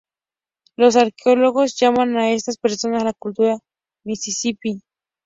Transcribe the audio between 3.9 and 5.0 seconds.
Mississippi.